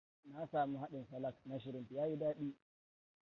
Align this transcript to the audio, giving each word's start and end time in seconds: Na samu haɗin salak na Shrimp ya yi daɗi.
Na 0.25 0.47
samu 0.47 0.77
haɗin 0.79 1.05
salak 1.05 1.35
na 1.45 1.59
Shrimp 1.59 1.91
ya 1.91 2.05
yi 2.07 2.17
daɗi. 2.19 2.55